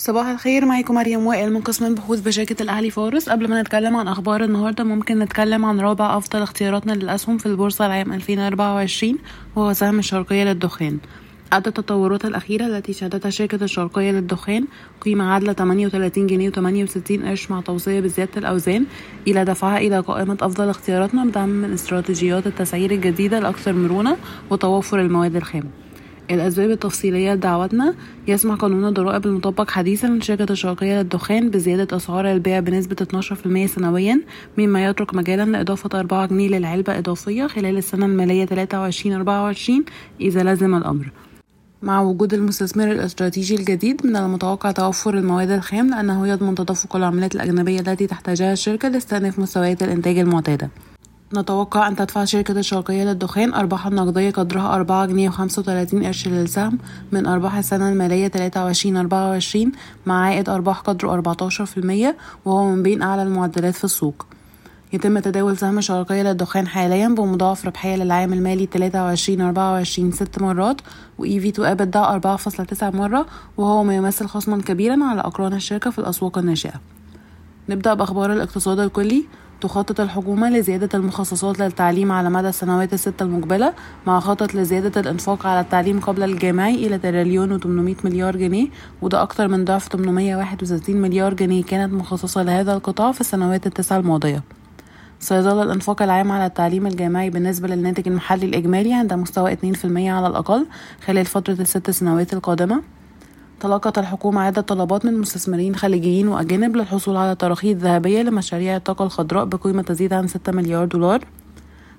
صباح 0.00 0.26
الخير 0.26 0.64
معاكم 0.64 0.94
مريم 0.94 1.26
وائل 1.26 1.52
من 1.52 1.60
قسم 1.60 1.84
البحوث 1.84 2.20
بشركة 2.20 2.62
الأهلي 2.62 2.90
فارس 2.90 3.28
قبل 3.28 3.48
ما 3.48 3.62
نتكلم 3.62 3.96
عن 3.96 4.08
أخبار 4.08 4.44
النهاردة 4.44 4.84
ممكن 4.84 5.18
نتكلم 5.18 5.64
عن 5.64 5.80
رابع 5.80 6.16
أفضل 6.16 6.42
اختياراتنا 6.42 6.92
للأسهم 6.92 7.38
في 7.38 7.46
البورصة 7.46 7.86
العام 7.86 8.12
2024 8.12 9.18
وهو 9.56 9.72
سهم 9.72 9.98
الشرقية 9.98 10.44
للدخان. 10.44 10.98
أدت 11.52 11.78
التطورات 11.78 12.24
الأخيرة 12.24 12.66
التي 12.66 12.92
شهدتها 12.92 13.30
شركة 13.30 13.64
الشرقية 13.64 14.10
للدخان 14.10 14.64
قيمة 15.00 15.24
عادلة 15.24 15.52
38 15.52 16.26
جنيه 16.26 16.50
و68 16.50 17.26
قرش 17.26 17.50
مع 17.50 17.60
توصية 17.60 18.00
بزيادة 18.00 18.32
الأوزان 18.36 18.84
إلى 19.26 19.44
دفعها 19.44 19.78
إلى 19.78 20.00
قائمة 20.00 20.38
أفضل 20.42 20.68
اختياراتنا 20.68 21.24
بدعم 21.24 21.48
من 21.48 21.72
استراتيجيات 21.72 22.46
التسعير 22.46 22.90
الجديدة 22.90 23.38
الأكثر 23.38 23.72
مرونة 23.72 24.16
وتوفر 24.50 25.00
المواد 25.00 25.36
الخام. 25.36 25.87
الأسباب 26.30 26.70
التفصيلية 26.70 27.34
لدعوتنا 27.34 27.94
يسمح 28.28 28.54
قانون 28.54 28.84
الضرائب 28.84 29.26
المطبق 29.26 29.70
حديثا 29.70 30.06
لشركة 30.06 30.52
الشرقية 30.52 30.98
للدخان 30.98 31.50
بزيادة 31.50 31.96
أسعار 31.96 32.32
البيع 32.32 32.60
بنسبة 32.60 32.96
12% 33.12 33.66
سنويا 33.66 34.20
مما 34.58 34.86
يترك 34.86 35.14
مجالا 35.14 35.44
لإضافة 35.44 35.98
4 35.98 36.26
جنيه 36.26 36.48
للعلبة 36.48 36.98
إضافية 36.98 37.46
خلال 37.46 37.76
السنة 37.76 38.06
المالية 38.06 38.46
23-24 38.46 39.84
إذا 40.20 40.52
لزم 40.52 40.74
الأمر. 40.74 41.12
مع 41.82 42.00
وجود 42.00 42.34
المستثمر 42.34 42.92
الاستراتيجي 42.92 43.54
الجديد 43.54 44.06
من 44.06 44.16
المتوقع 44.16 44.70
توفر 44.70 45.18
المواد 45.18 45.50
الخام 45.50 45.90
لأنه 45.90 46.28
يضمن 46.28 46.54
تدفق 46.54 46.96
العملات 46.96 47.34
الأجنبية 47.34 47.80
التي 47.80 48.06
تحتاجها 48.06 48.52
الشركة 48.52 48.88
لاستئناف 48.88 49.38
مستويات 49.38 49.82
الإنتاج 49.82 50.18
المعتادة. 50.18 50.70
نتوقع 51.34 51.88
أن 51.88 51.96
تدفع 51.96 52.24
شركة 52.24 52.52
الشرقية 52.52 53.04
للدخان 53.04 53.54
أرباحا 53.54 53.90
نقدية 53.90 54.30
قدرها 54.30 54.74
أربعة 54.74 55.06
جنيه 55.06 55.28
وخمسة 55.28 55.60
وتلاتين 55.60 56.04
قرش 56.04 56.28
للسهم 56.28 56.78
من 57.12 57.26
أرباح 57.26 57.56
السنة 57.56 57.88
المالية 57.88 58.28
تلاتة 58.28 58.64
وعشرين 58.64 58.96
أربعة 58.96 59.30
وعشرين 59.30 59.72
مع 60.06 60.24
عائد 60.24 60.48
أرباح 60.48 60.80
قدره 60.80 61.12
أربعتاشر 61.12 61.66
في 61.66 61.78
المية 61.78 62.16
وهو 62.44 62.70
من 62.70 62.82
بين 62.82 63.02
أعلى 63.02 63.22
المعدلات 63.22 63.74
في 63.74 63.84
السوق. 63.84 64.26
يتم 64.92 65.18
تداول 65.18 65.56
سهم 65.58 65.78
الشرقية 65.78 66.22
للدخان 66.22 66.66
حاليا 66.66 67.08
بمضاعف 67.08 67.66
ربحية 67.66 67.96
للعام 67.96 68.32
المالي 68.32 68.66
تلاتة 68.66 69.04
وعشرين 69.04 69.40
أربعة 69.40 69.72
وعشرين 69.72 70.12
ست 70.12 70.42
مرات 70.42 70.80
و 71.18 71.24
EV 71.26 71.52
to 71.54 71.60
EBITDA 71.60 71.96
أربعة 71.96 72.36
فاصلة 72.36 72.66
تسعة 72.66 72.90
مرة 72.90 73.26
وهو 73.56 73.84
ما 73.84 73.96
يمثل 73.96 74.26
خصما 74.26 74.62
كبيرا 74.62 75.04
على 75.04 75.20
أقران 75.20 75.54
الشركة 75.54 75.90
في 75.90 75.98
الأسواق 75.98 76.38
الناشئة. 76.38 76.80
نبدأ 77.68 77.94
بأخبار 77.94 78.32
الاقتصاد 78.32 78.78
الكلي. 78.78 79.24
تخطط 79.60 80.00
الحكومة 80.00 80.50
لزيادة 80.50 80.98
المخصصات 80.98 81.58
للتعليم 81.58 82.12
على 82.12 82.30
مدى 82.30 82.48
السنوات 82.48 82.92
الستة 82.92 83.22
المقبلة 83.22 83.72
مع 84.06 84.20
خطط 84.20 84.54
لزيادة 84.54 85.00
الإنفاق 85.00 85.46
على 85.46 85.60
التعليم 85.60 86.00
قبل 86.00 86.22
الجامعي 86.22 86.74
إلى 86.86 86.98
تريليون 86.98 87.52
وتمنمية 87.52 87.96
مليار 88.04 88.36
جنيه 88.36 88.68
وده 89.02 89.22
أكتر 89.22 89.48
من 89.48 89.64
ضعف 89.64 89.88
861 89.88 90.96
مليار 90.96 91.34
جنيه 91.34 91.64
كانت 91.64 91.92
مخصصة 91.92 92.42
لهذا 92.42 92.72
القطاع 92.72 93.12
في 93.12 93.20
السنوات 93.20 93.66
التسع 93.66 93.96
الماضية. 93.96 94.42
سيظل 95.20 95.62
الإنفاق 95.62 96.02
العام 96.02 96.32
على 96.32 96.46
التعليم 96.46 96.86
الجامعي 96.86 97.30
بالنسبة 97.30 97.68
للناتج 97.68 98.08
المحلي 98.08 98.46
الإجمالي 98.46 98.94
عند 98.94 99.12
مستوى 99.12 99.56
2% 99.56 99.58
على 99.84 100.26
الأقل 100.26 100.66
خلال 101.06 101.24
فترة 101.26 101.56
الست 101.60 101.90
سنوات 101.90 102.32
القادمة. 102.32 102.82
تلقت 103.60 103.98
الحكومة 103.98 104.40
عدة 104.40 104.60
طلبات 104.60 105.04
من 105.04 105.18
مستثمرين 105.18 105.76
خليجيين 105.76 106.28
وأجانب 106.28 106.76
للحصول 106.76 107.16
على 107.16 107.34
تراخيص 107.34 107.76
ذهبية 107.76 108.22
لمشاريع 108.22 108.76
الطاقة 108.76 109.04
الخضراء 109.04 109.44
بقيمة 109.44 109.82
تزيد 109.82 110.12
عن 110.12 110.26
6 110.28 110.52
مليار 110.52 110.84
دولار. 110.84 111.24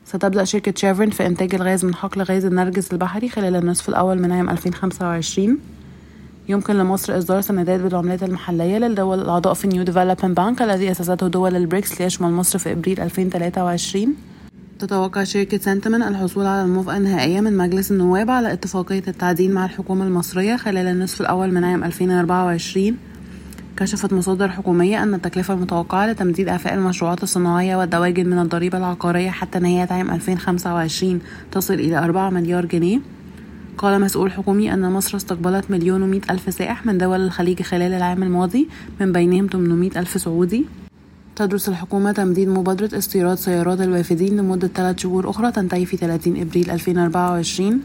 ستبدأ 0.06 0.44
شركة 0.44 0.74
شيفرون 0.76 1.10
في 1.10 1.26
إنتاج 1.26 1.56
الغاز 1.56 1.86
من 1.86 1.96
حقل 1.96 2.22
غاز 2.22 2.46
النرجس 2.46 2.94
البحري 2.94 3.30
خلال 3.30 3.56
النصف 3.56 3.90
الأول 3.90 4.22
من 4.22 4.32
عام 4.32 4.50
2025 4.50 5.58
يمكن 6.50 6.76
لمصر 6.78 7.18
إصدار 7.18 7.42
سندات 7.42 7.80
بالعملات 7.80 8.24
المحلية 8.24 8.78
للدول 8.78 9.20
الأعضاء 9.22 9.54
في 9.54 9.68
New 9.68 9.84
Development 9.84 10.26
Bank 10.26 10.62
الذي 10.62 10.92
أسسته 10.92 11.28
دول 11.28 11.56
البريكس 11.56 12.02
ليشمل 12.02 12.32
مصر 12.32 12.60
في 12.60 12.72
إبريل 12.72 13.00
2023 13.00 14.16
تتوقع 14.80 15.24
شركة 15.24 15.58
سنتامين 15.58 16.04
الحصول 16.04 16.46
على 16.46 16.62
الموافقة 16.62 16.98
النهائية 16.98 17.42
من 17.42 17.58
مجلس 17.58 17.92
النواب 17.92 18.30
على 18.30 18.54
اتفاقية 18.54 19.04
التعدين 19.08 19.52
مع 19.52 19.66
الحكومة 19.66 20.06
المصرية 20.06 20.56
خلال 20.56 20.88
النصف 20.88 21.22
الأول 21.22 21.52
من 21.54 21.64
عام 21.64 21.84
2024 21.84 22.98
كشفت 23.78 24.14
مصادر 24.14 24.50
حكومية 24.50 25.04
أن 25.04 25.14
التكلفة 25.14 25.54
المتوقعة 25.54 26.08
لتمديد 26.08 26.48
إعفاء 26.48 26.74
المشروعات 26.74 27.24
الصناعية 27.24 27.76
والدواجن 27.76 28.30
من 28.30 28.40
الضريبة 28.40 28.78
العقارية 28.78 29.30
حتى 29.30 29.60
نهاية 29.60 29.88
عام 29.92 30.12
2025 30.12 31.22
تصل 31.52 31.74
إلى 31.74 31.98
4 31.98 32.30
مليار 32.30 32.66
جنيه. 32.66 33.00
قال 33.78 34.02
مسؤول 34.02 34.32
حكومي 34.32 34.74
أن 34.74 34.92
مصر 34.92 35.18
استقبلت 35.18 35.72
مليون 35.72 36.02
ومئة 36.02 36.32
ألف 36.32 36.54
سائح 36.54 36.86
من 36.86 36.98
دول 36.98 37.22
الخليج 37.22 37.62
خلال 37.62 37.94
العام 37.94 38.24
الماضي 38.24 38.68
من 39.02 39.12
بينهم 39.12 39.48
800 39.48 40.00
ألف 40.00 40.22
سعودي. 40.22 40.66
تدرس 41.40 41.70
الحكومة 41.70 42.12
تمديد 42.12 42.48
مبادرة 42.48 42.98
استيراد 42.98 43.38
سيارات 43.38 43.82
الوافدين 43.82 44.38
لمدة 44.38 44.68
ثلاث 44.68 45.00
شهور 45.00 45.30
أخرى 45.30 45.52
تنتهي 45.52 45.86
في 45.86 45.98
30 45.98 46.42
إبريل 46.42 46.72
2024 46.72 47.82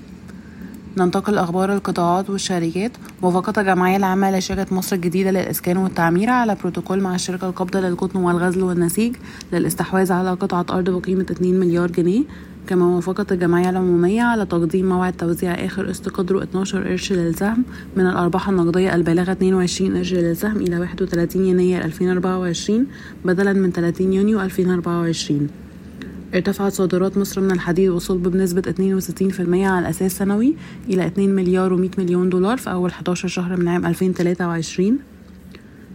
ننتقل 0.97 1.39
أخبار 1.39 1.75
القطاعات 1.75 2.31
والشركات. 2.31 2.93
وافقت 3.23 3.59
الجمعية 3.59 3.97
العامة 3.97 4.39
لشركة 4.39 4.75
مصر 4.75 4.97
الجديدة 4.97 5.31
للإسكان 5.31 5.77
والتعمير 5.77 6.31
على 6.31 6.57
بروتوكول 6.61 7.01
مع 7.01 7.15
الشركة 7.15 7.49
القابضة 7.49 7.81
للقطن 7.81 8.19
والغزل 8.19 8.63
والنسيج 8.63 9.17
للاستحواذ 9.53 10.13
على 10.13 10.31
قطعة 10.31 10.67
أرض 10.71 10.91
بقيمة 10.91 11.27
2 11.31 11.61
مليار 11.61 11.91
جنيه. 11.91 12.23
كما 12.67 12.87
وافقت 12.87 13.33
الجمعية 13.33 13.71
العمومية 13.71 14.23
على 14.23 14.47
تقديم 14.47 14.89
موعد 14.89 15.13
توزيع 15.13 15.53
آخر 15.53 15.87
قسط 15.87 16.09
قدره 16.09 16.43
12 16.43 16.89
قرش 16.89 17.13
للسهم 17.13 17.65
من 17.97 18.07
الأرباح 18.07 18.49
النقدية 18.49 18.95
البالغة 18.95 19.33
22 19.33 19.97
قرش 19.97 20.13
للسهم 20.13 20.57
إلى 20.57 20.79
31 20.79 21.45
يناير 21.45 21.85
2024 21.85 22.87
بدلا 23.25 23.53
من 23.53 23.73
30 23.73 24.13
يونيو 24.13 24.41
2024 24.41 25.64
ارتفعت 26.35 26.73
صادرات 26.73 27.19
مصر 27.19 27.41
من 27.41 27.51
الحديد 27.51 27.89
والصلب 27.89 28.29
بنسبة 28.29 28.63
62% 28.63 29.41
على 29.55 29.91
أساس 29.91 30.17
سنوي 30.17 30.57
إلى 30.89 31.07
2 31.07 31.35
مليار 31.35 31.77
و100 31.77 31.99
مليون 31.99 32.29
دولار 32.29 32.59
في 32.59 32.71
أول 32.71 32.91
11 32.91 33.29
شهر 33.29 33.57
من 33.57 33.69
عام 33.69 33.87
2023 33.87 34.99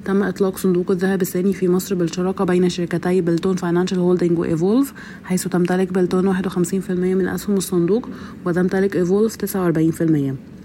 تم 0.05 0.23
إطلاق 0.23 0.57
صندوق 0.57 0.91
الذهب 0.91 1.22
الثاني 1.22 1.53
في 1.53 1.67
مصر 1.67 1.95
بالشراكة 1.95 2.45
بين 2.45 2.69
شركتي 2.69 3.22
بلتون 3.22 3.55
Financial 3.56 4.00
Holding 4.00 4.40
وإيفولف 4.39 4.94
حيث 5.23 5.47
تمتلك 5.47 5.94
بلتون 5.94 6.35
51% 6.35 6.89
من 6.89 7.28
أسهم 7.28 7.57
الصندوق 7.57 8.09
وتمتلك 8.45 8.95
إيفولف 8.95 9.35
49% 9.35 10.59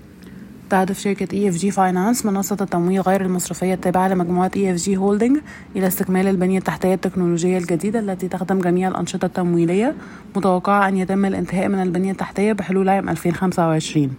تهدف 0.74 0.98
شركة 0.98 1.34
EFG 1.36 1.70
Finance 1.70 2.26
منصة 2.26 2.56
التمويل 2.60 3.00
غير 3.00 3.20
المصرفية 3.20 3.74
التابعة 3.74 4.08
لمجموعة 4.08 4.50
EFG 4.56 4.97
Holding 4.97 5.38
إلى 5.76 5.86
استكمال 5.86 6.26
البنية 6.26 6.58
التحتية 6.58 6.94
التكنولوجية 6.94 7.58
الجديدة 7.58 7.98
التي 8.00 8.28
تخدم 8.28 8.58
جميع 8.60 8.88
الأنشطة 8.88 9.26
التمويلية 9.26 9.94
متوقعة 10.36 10.88
أن 10.88 10.96
يتم 10.96 11.24
الانتهاء 11.24 11.68
من 11.68 11.82
البنية 11.82 12.12
التحتية 12.12 12.52
بحلول 12.52 12.88
عام 12.88 13.08
2025 13.08 14.10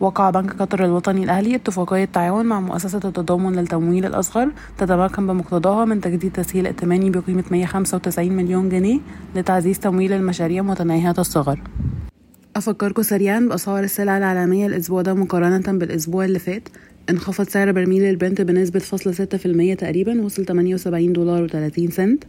وقع 0.00 0.30
بنك 0.30 0.52
قطر 0.62 0.84
الوطني 0.84 1.24
الأهلي 1.24 1.54
اتفاقية 1.54 2.04
تعاون 2.04 2.46
مع 2.46 2.60
مؤسسة 2.60 3.00
التضامن 3.04 3.52
للتمويل 3.52 4.06
الأصغر 4.06 4.48
تتمكن 4.78 5.26
بمقتضاها 5.26 5.84
من 5.84 6.00
تجديد 6.00 6.32
تسهيل 6.32 6.66
ائتماني 6.66 7.10
بقيمة 7.10 7.44
195 7.50 8.32
مليون 8.32 8.68
جنيه 8.68 9.00
لتعزيز 9.36 9.78
تمويل 9.78 10.12
المشاريع 10.12 10.62
متناهية 10.62 11.14
الصغر. 11.18 11.58
أفكركم 12.56 13.02
سريعا 13.02 13.40
بأسعار 13.40 13.84
السلع 13.84 14.18
العالمية 14.18 14.66
الأسبوع 14.66 15.02
ده 15.02 15.14
مقارنة 15.14 15.78
بالأسبوع 15.78 16.24
اللي 16.24 16.38
فات. 16.38 16.68
انخفض 17.10 17.48
سعر 17.48 17.72
برميل 17.72 18.04
البرنت 18.04 18.40
بنسبة 18.40 18.78
فاصلة 18.78 19.12
ستة 19.12 19.38
في 19.38 19.46
المية 19.46 19.74
تقريبا 19.74 20.20
وصل 20.22 20.44
تمانية 20.44 20.74
وسبعين 20.74 21.12
دولار 21.12 21.42
وتلاتين 21.42 21.90
سنت. 21.90 22.24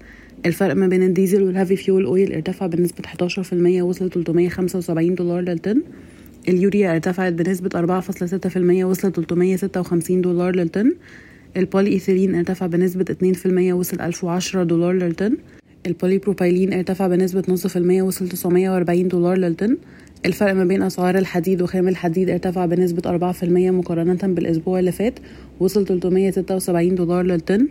الفرق 0.45 0.75
ما 0.75 0.87
بين 0.87 1.03
الديزل 1.03 1.43
وال 1.43 1.52
heavy 1.52 1.75
fuel 1.75 2.05
oil 2.05 2.33
ارتفع 2.33 2.65
بنسبة 2.67 3.03
حداشر 3.05 3.43
في 3.43 3.53
المية 3.53 3.81
وصل 3.83 4.09
تلتمية 4.09 4.49
خمسة 4.49 4.77
وسبعين 4.79 5.15
دولار 5.15 5.41
للطن. 5.41 5.81
اليوريا 6.47 6.91
ارتفعت 6.91 7.33
بنسبة 7.33 7.69
أربعة 7.75 7.99
فاصلة 8.01 8.27
ستة 8.27 8.49
في 8.49 8.57
المية 8.57 8.85
وصل 8.85 9.11
تلتمية 9.11 9.55
ستة 9.55 9.79
وخمسين 9.79 10.21
دولار 10.21 10.55
للطن. 10.55 10.93
البولي 11.57 11.89
إيثيلين 11.89 12.35
ارتفع 12.35 12.67
بنسبة 12.67 13.05
اتنين 13.09 13.33
في 13.33 13.45
المية 13.45 13.73
وصل 13.73 14.01
ألف 14.01 14.23
وعشرة 14.23 14.63
دولار 14.63 14.93
للطن. 14.93 15.37
ال 15.87 16.17
polypropylene 16.17 16.73
ارتفع 16.73 17.07
بنسبة 17.07 17.43
نص 17.47 17.67
في 17.67 17.75
المية 17.75 18.01
وصل 18.01 18.29
تسعمية 18.29 18.69
وأربعين 18.69 19.07
دولار 19.07 19.37
للطن. 19.37 19.77
الفرق 20.25 20.53
ما 20.53 20.63
بين 20.65 20.81
أسعار 20.81 21.17
الحديد 21.17 21.61
وخام 21.61 21.87
الحديد 21.87 22.29
ارتفع 22.29 22.65
بنسبة 22.65 23.09
أربعة 23.09 23.31
في 23.31 23.43
المية 23.43 23.71
مقارنة 23.71 24.19
بالأسبوع 24.23 24.79
اللي 24.79 24.91
فات 24.91 25.19
وصل 25.59 25.85
تلتمية 25.85 26.31
ستة 26.31 26.55
وسبعين 26.55 26.95
دولار 26.95 27.25
للطن. 27.25 27.67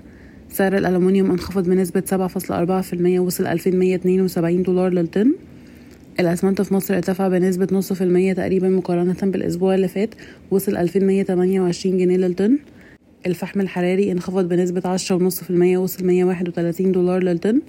سعر 0.49 0.76
الألمنيوم 0.76 1.31
انخفض 1.31 1.69
بنسبة 1.69 2.02
سبعة 2.06 2.28
فاصلة 2.28 2.58
أربعة 2.58 2.81
في 2.82 2.93
المية 2.93 3.20
وصل 3.20 3.46
ألفين 3.46 3.78
مية 3.78 3.94
اتنين 3.94 4.20
وسبعين 4.20 4.62
دولار 4.62 4.93
للطن. 4.93 5.32
الأسمنت 6.20 6.62
في 6.62 6.75
مصر 6.75 6.94
ارتفع 6.94 7.28
بنسبة 7.28 7.69
نص 7.72 7.93
في 7.93 8.04
المية 8.04 8.32
تقريبا 8.32 8.69
مقارنة 8.69 9.16
بالأسبوع 9.22 9.75
اللي 9.75 9.88
فات 9.88 10.14
وصل 10.50 10.76
ألفين 10.76 11.06
مية 11.06 11.22
تمانية 11.22 11.60
وعشرين 11.60 11.98
جنيه 11.98 12.16
للطن. 12.16 12.58
الفحم 13.26 13.60
الحراري 13.60 14.12
انخفض 14.12 14.48
بنسبة 14.48 14.82
عشرة 14.84 15.16
ونص 15.16 15.44
في 15.44 15.50
المية 15.50 15.78
وصل 15.78 16.05
مية 16.06 16.25
واحد 16.25 16.48
وتلاتين 16.48 16.93
دولار 16.93 17.22
للطن. 17.22 17.60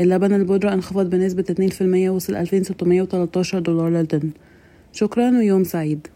اللبن 0.00 0.32
البودرة 0.32 0.72
انخفض 0.72 1.10
بنسبة 1.10 1.44
اتنين 1.50 1.68
في 1.68 1.80
المية 1.80 2.10
وصل 2.10 2.34
ألفين 2.34 2.64
ستمية 2.64 3.02
وتلاتاشر 3.02 3.58
دولار 3.58 3.88
للطن. 3.88 4.30
شكرا 4.92 5.30
ويوم 5.30 5.64
سعيد. 5.64 6.06